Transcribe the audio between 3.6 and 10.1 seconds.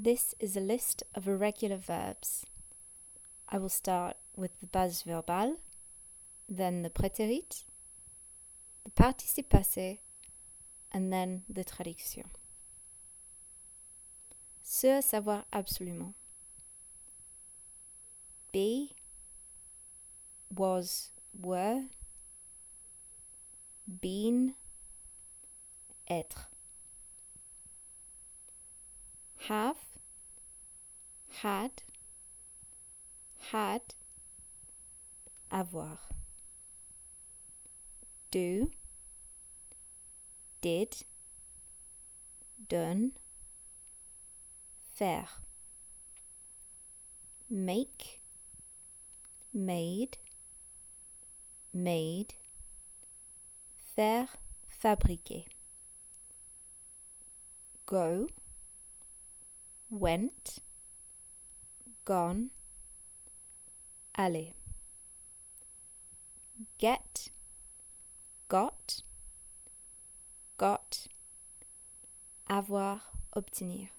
start with the base verbale, then the prétérit, the participe passé,